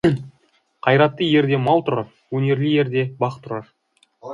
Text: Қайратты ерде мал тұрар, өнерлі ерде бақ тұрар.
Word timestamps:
Қайратты 0.87 1.27
ерде 1.41 1.61
мал 1.67 1.85
тұрар, 1.91 2.11
өнерлі 2.41 2.77
ерде 2.87 3.09
бақ 3.23 3.41
тұрар. 3.47 3.75